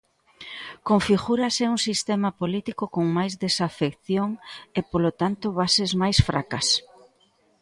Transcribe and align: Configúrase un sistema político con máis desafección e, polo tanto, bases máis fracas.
Configúrase 0.89 1.63
un 1.73 1.79
sistema 1.87 2.29
político 2.41 2.83
con 2.95 3.05
máis 3.17 3.33
desafección 3.45 4.29
e, 4.77 4.79
polo 4.91 5.11
tanto, 5.21 5.45
bases 5.59 5.91
máis 6.01 6.17
fracas. 6.27 6.67